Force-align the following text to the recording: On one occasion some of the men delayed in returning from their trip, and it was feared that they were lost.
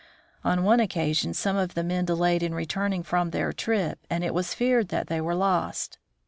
On 0.43 0.63
one 0.63 0.79
occasion 0.79 1.31
some 1.35 1.55
of 1.55 1.75
the 1.75 1.83
men 1.83 2.05
delayed 2.05 2.41
in 2.41 2.55
returning 2.55 3.03
from 3.03 3.29
their 3.29 3.53
trip, 3.53 3.99
and 4.09 4.23
it 4.23 4.33
was 4.33 4.55
feared 4.55 4.87
that 4.87 5.05
they 5.05 5.21
were 5.21 5.35
lost. 5.35 5.99